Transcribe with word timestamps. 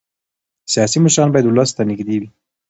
سیاسي 0.73 0.97
مشران 1.05 1.29
باید 1.31 1.45
ولس 1.47 1.69
ته 1.77 1.81
نږدې 1.89 2.15
وي 2.21 2.29